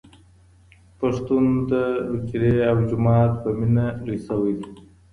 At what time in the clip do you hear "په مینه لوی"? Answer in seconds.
3.41-4.19